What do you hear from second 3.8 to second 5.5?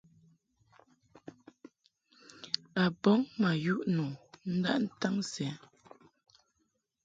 nu ndaʼ ntaŋ sɛ.